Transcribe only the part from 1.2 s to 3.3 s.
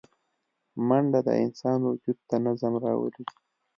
د انسان وجود ته نظم راولي